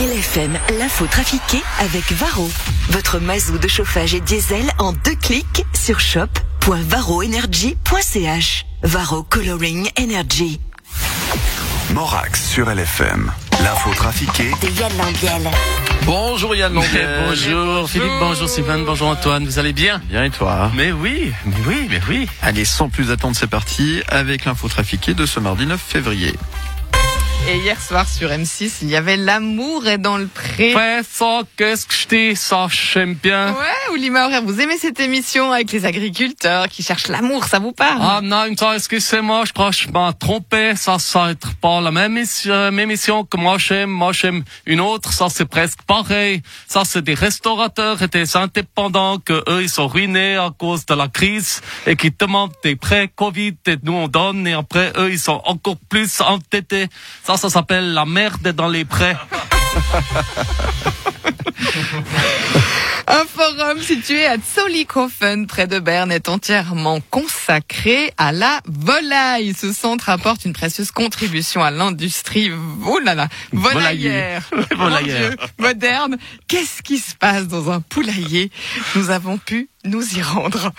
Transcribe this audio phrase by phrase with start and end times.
[0.00, 2.48] LFM, l'info trafiquée avec Varro.
[2.88, 8.64] Votre mazou de chauffage et diesel en deux clics sur shop.varroenergy.ch.
[8.82, 10.58] Varro Coloring Energy.
[11.92, 13.30] Morax sur LFM.
[13.62, 15.50] L'info trafiquée De Yann Lambiel.
[16.06, 17.26] Bonjour Yann Lambert.
[17.28, 20.00] Bonjour Philippe, bonjour Sylvain, bonjour Antoine, vous allez bien?
[20.08, 20.72] Bien et toi?
[20.74, 22.26] Mais oui, mais oui, mais oui.
[22.40, 26.34] Allez, sans plus attendre, c'est parti avec l'info trafiquée de ce mardi 9 février.
[27.50, 30.72] Et hier soir sur M6, il y avait L'amour est dans le pré.
[30.72, 33.50] Fais ça, qu'est-ce que je dis, ça j'aime bien.
[33.54, 37.98] Ouais, Oulima vous aimez cette émission avec les agriculteurs qui cherchent l'amour, ça vous parle?
[38.00, 41.80] Ah non, ça, excusez-moi, je crois que je m'ai trompé, ça, ça va être pas
[41.80, 45.82] la même émission, même émission que moi j'aime, moi j'aime une autre, ça c'est presque
[45.82, 46.42] pareil.
[46.68, 50.94] Ça c'est des restaurateurs et des indépendants que eux ils sont ruinés à cause de
[50.94, 55.10] la crise et qui demandent des prêts Covid et nous on donne et après eux
[55.10, 56.86] ils sont encore plus entêtés.
[57.24, 59.16] Ça, ça s'appelle la merde dans les prêts.
[63.06, 69.54] Un forum situé à Zollikofen, près de Berne, est entièrement consacré à la volaille.
[69.54, 72.52] Ce centre apporte une précieuse contribution à l'industrie
[72.86, 74.42] oh là là, volaillère.
[74.76, 75.00] Mon.
[75.00, 76.18] Dieu, moderne.
[76.46, 78.50] Qu'est-ce qui se passe dans un poulailler?
[78.94, 80.70] Nous avons pu nous y rendre.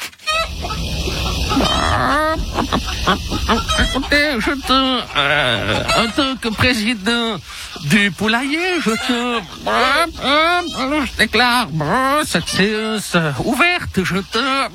[3.79, 7.37] Écoutez, je te, euh, en tant que président
[7.85, 9.41] du poulailler, je te,
[11.05, 11.67] je déclare
[12.25, 14.03] cette séance ouverte.
[14.03, 14.67] Je te,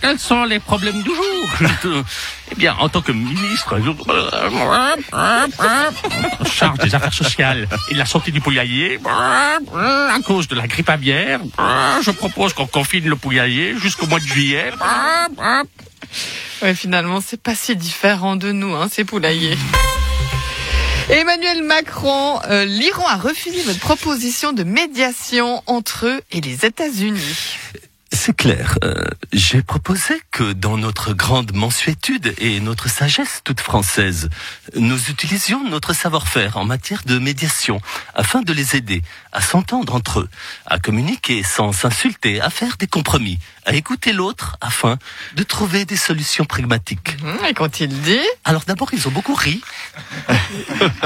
[0.00, 1.50] quels sont les problèmes du jour?
[1.60, 2.02] Je te,
[2.50, 3.90] eh bien, en tant que ministre, je,
[6.48, 10.90] charge des affaires sociales et de la santé du poulailler, à cause de la grippe
[10.90, 11.40] aviaire,
[12.02, 14.72] je propose qu'on confine le poulailler jusqu'au mois de juillet.
[16.62, 19.58] Ouais, finalement, c'est pas si différent de nous, hein, ces poulaillers.
[21.08, 27.58] Emmanuel Macron, euh, l'Iran a refusé votre proposition de médiation entre eux et les États-Unis.
[28.26, 28.76] C'est clair.
[28.82, 34.30] Euh, J'ai proposé que dans notre grande mensuétude et notre sagesse toute française,
[34.74, 37.80] nous utilisions notre savoir-faire en matière de médiation
[38.16, 40.28] afin de les aider à s'entendre entre eux,
[40.66, 44.98] à communiquer sans s'insulter, à faire des compromis, à écouter l'autre afin
[45.36, 47.16] de trouver des solutions pragmatiques.
[47.22, 49.60] Hum, Et quand il dit, Alors d'abord, ils ont beaucoup ri.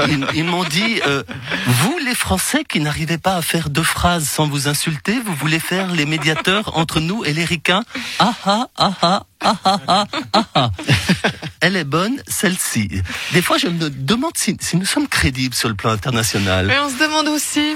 [0.07, 1.21] Ils, ils m'ont dit, euh,
[1.67, 5.59] vous les Français qui n'arrivez pas à faire deux phrases sans vous insulter, vous voulez
[5.59, 7.83] faire les médiateurs entre nous et les ricains.
[8.19, 10.45] Ah ah ah ah ah ah ah ah.
[10.55, 10.71] ah.
[11.61, 12.89] Elle est bonne, celle-ci.
[13.33, 16.65] Des fois, je me demande si, si nous sommes crédibles sur le plan international.
[16.65, 17.75] Mais on se demande aussi.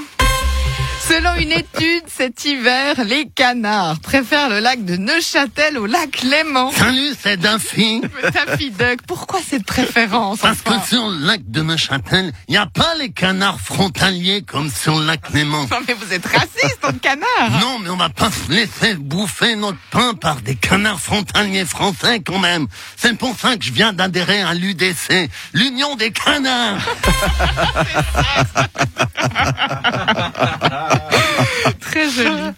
[1.07, 6.71] Selon une étude, cet hiver, les canards préfèrent le lac de Neuchâtel au lac Léman.
[6.71, 8.01] Salut, c'est Duffy.
[8.23, 12.53] Mais Taffy Duck, pourquoi cette préférence Parce enfin que sur le lac de Neuchâtel, il
[12.53, 15.67] n'y a pas les canards frontaliers comme sur le lac Léman.
[15.69, 19.55] Non mais vous êtes raciste, en canard Non, mais on va pas se laisser bouffer
[19.55, 22.65] notre pain par des canards frontaliers français quand même.
[22.97, 26.79] C'est pour ça que je viens d'adhérer à l'UDC, l'Union des canards.
[31.79, 32.51] Très joli.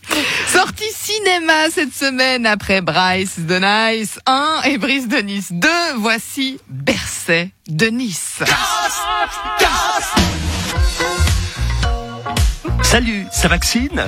[0.47, 5.67] Sortie cinéma cette semaine après Bryce de Nice 1 et Brice de Nice 2.
[5.97, 8.39] Voici Berset de Nice.
[12.81, 14.05] Salut, ça vaccine?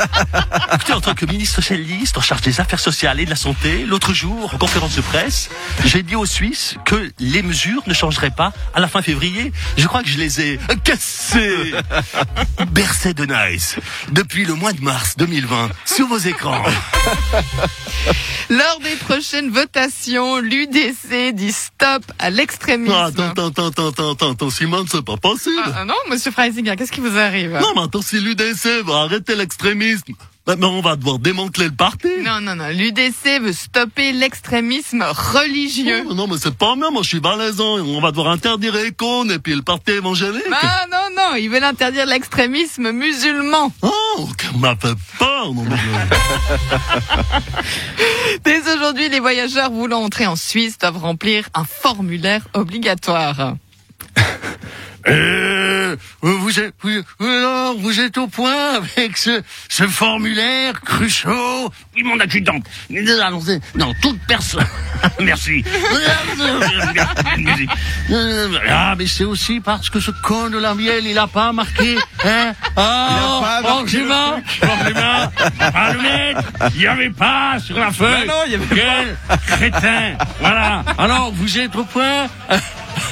[0.74, 3.84] Écoutez, en tant que ministre socialiste en charge des affaires sociales et de la santé,
[3.86, 5.50] l'autre jour, en conférence de presse,
[5.84, 9.52] j'ai dit aux Suisses que les mesures ne changeraient pas à la fin février.
[9.76, 11.72] Je crois que je les ai cassées.
[12.72, 13.76] Bercé de Nice,
[14.12, 16.62] depuis le mois de mars 2020, sur vos écrans.
[18.50, 22.94] Lors des prochaines votations, l'UDC dit stop à l'extrémisme.
[22.94, 25.62] Ah, attends, attends, attends, attends, attends, attends, Simone, c'est pas possible.
[25.64, 27.58] Ah, ah non, monsieur Freisinger, qu'est-ce qui vous arrive?
[27.60, 29.89] Non, mais attends, si l'UDC va arrêter l'extrémisme,
[30.46, 32.08] ben, ben, on va devoir démanteler le parti.
[32.22, 32.68] Non, non, non.
[32.70, 36.04] L'UDC veut stopper l'extrémisme religieux.
[36.08, 37.80] Oh, non, mais c'est pas bien, moi je suis valaisan.
[37.80, 40.42] On va devoir interdire Econ et puis le parti évangélique.
[40.50, 43.72] Ah non, non, ils veulent interdire l'extrémisme musulman.
[43.82, 45.54] Oh, ça m'a fait peur.
[45.54, 45.64] Non,
[48.44, 53.54] Dès aujourd'hui, les voyageurs voulant entrer en Suisse doivent remplir un formulaire obligatoire.
[55.08, 62.02] Euh, vous, êtes, vous, alors, vous êtes au point avec ce, ce formulaire, Cruchot Oui,
[62.02, 62.58] mon adjudant.
[63.74, 64.66] Non, toute personne.
[65.20, 65.64] Merci.
[68.68, 71.96] Ah, mais c'est aussi parce que ce con de la miel, il a pas marqué,
[72.24, 74.36] hein Ah, oh, Juma.
[74.60, 75.32] Compliment.
[75.72, 76.42] Pas le mettre.
[76.74, 78.26] Il n'y avait pas sur la feuille.
[78.26, 79.16] Non, il y avait Quel
[79.46, 80.16] crétin.
[80.40, 80.82] Voilà.
[80.98, 82.26] Alors, vous êtes au point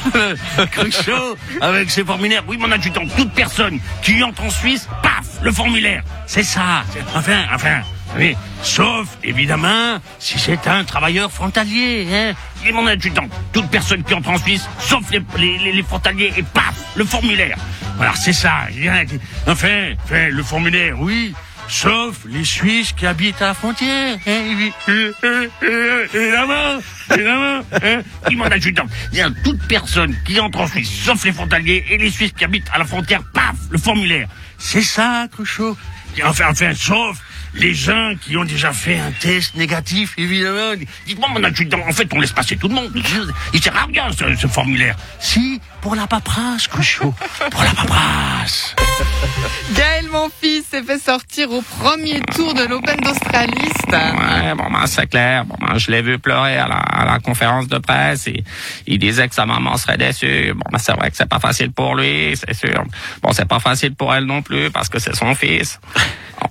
[0.73, 2.43] Cruchot, avec ses formulaires.
[2.47, 6.03] Oui, mon adjudant, toute personne qui entre en Suisse, paf, le formulaire.
[6.27, 6.85] C'est ça.
[7.15, 7.81] Enfin, enfin.
[8.17, 12.07] Oui, sauf, évidemment, si c'est un travailleur frontalier.
[12.11, 12.33] Hein.
[12.67, 16.33] Et mon adjudant, toute personne qui entre en Suisse, sauf les, les, les- les frontaliers,
[16.35, 17.59] et paf, le formulaire.
[18.01, 18.53] Alors c'est ça.
[19.47, 21.35] Enfin, enfin, le formulaire, oui.
[21.69, 24.19] Sauf les Suisses qui habitent à la frontière.
[26.13, 26.81] Évidemment,
[27.11, 27.61] évidemment.
[27.83, 28.03] Hein.
[28.29, 28.87] Oui, mon adjudant.
[29.13, 32.69] Bien, toute personne qui entre en Suisse, sauf les frontaliers et les Suisses qui habitent
[32.73, 34.29] à la frontière, paf, le formulaire.
[34.59, 35.77] C'est ça, Cruchot.
[36.25, 37.19] Enfin, enfin, sauf
[37.55, 40.73] les gens qui ont déjà fait un test négatif, évidemment.
[41.07, 42.91] Dites-moi, mon adjudant, en fait, on laisse passer tout le monde.
[43.53, 44.97] Il sert à rien, ce, ce formulaire.
[45.21, 47.15] Si, pour la paperasse, Cruchot.
[47.51, 48.28] Pour la paperasse.
[49.75, 53.93] Gaël, mon fils, s'est fait sortir au premier tour de l'Open d'Australiste.
[53.93, 55.45] Ouais, bon, ben, c'est clair.
[55.45, 58.27] Bon, ben, je l'ai vu pleurer à la, à la conférence de presse.
[58.27, 58.43] Et,
[58.87, 60.53] il disait que sa maman serait déçue.
[60.55, 62.85] Bon, ben, c'est vrai que c'est pas facile pour lui, c'est sûr.
[63.23, 65.81] Bon, c'est pas facile pour elle non plus parce que c'est son fils.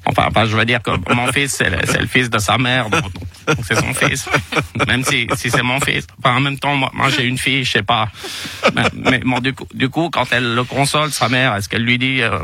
[0.06, 2.89] Enfin, enfin, je veux dire que mon fils, c'est le, fils de sa mère.
[2.89, 3.04] Donc,
[3.63, 4.28] c'est son fils.
[4.88, 6.06] Même si, si c'est mon fils.
[6.19, 8.10] Enfin, en même temps, moi, moi, j'ai une fille, je sais pas.
[8.74, 11.84] Mais, mais bon, du coup, du coup, quand elle le console, sa mère, est-ce qu'elle
[11.84, 12.39] lui dit, euh,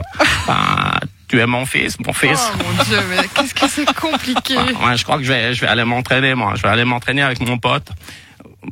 [0.48, 0.92] ben,
[1.28, 2.40] tu es mon fils, mon fils?
[2.54, 4.58] Oh mon dieu, mais qu'est-ce que c'est compliqué.
[4.58, 6.54] Ouais, je crois que je vais, je vais aller m'entraîner, moi.
[6.56, 7.90] Je vais aller m'entraîner avec mon pote.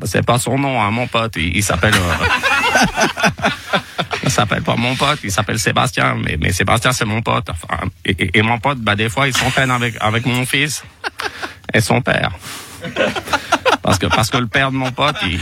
[0.06, 1.34] C'est pas son nom, hein, mon pote.
[1.36, 1.94] Il, il s'appelle.
[1.96, 3.78] euh,
[4.24, 5.20] il s'appelle pas mon pote.
[5.24, 6.16] Il s'appelle Sébastien.
[6.24, 7.50] Mais, mais Sébastien, c'est mon pote.
[7.50, 10.84] Enfin, et, et- et mon pote, bah des fois, il s'entraîne avec avec mon fils
[11.74, 12.32] et son père.
[13.84, 15.40] Parce que parce que le père de mon pote, il,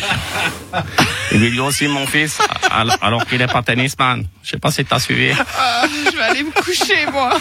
[1.31, 2.39] il est aussi mon fils,
[2.71, 4.25] alors, alors qu'il est pas tennisman.
[4.43, 5.31] Je sais pas si t'as suivi.
[5.57, 7.37] Ah, je vais aller me coucher, moi.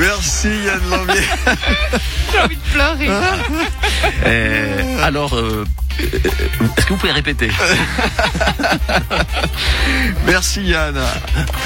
[0.00, 1.22] Merci Yann Lambier.
[2.32, 3.08] J'ai envie de pleurer.
[4.26, 5.64] Euh, alors, euh, euh,
[6.00, 7.50] est-ce que vous pouvez répéter
[10.26, 10.96] Merci Yann.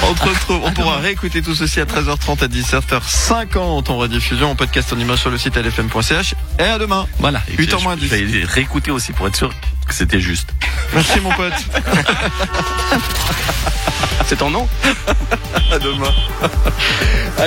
[0.03, 4.55] On, te retrouve- on pourra réécouter tout ceci à 13h30 à 17h50 en rediffusion, en
[4.55, 6.35] podcast en image sur le site lfm.ch.
[6.59, 7.07] Et à demain.
[7.19, 7.41] Voilà.
[7.49, 8.07] Et 8 je- h moins je 10.
[8.07, 9.49] vais réécouter aussi pour être sûr
[9.87, 10.49] que c'était juste.
[10.93, 11.53] Merci mon pote.
[14.27, 14.67] C'est ton nom?
[15.71, 16.13] À demain.